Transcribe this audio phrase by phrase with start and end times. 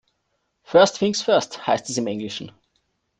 [0.63, 2.51] First things first heißt es im Englischen.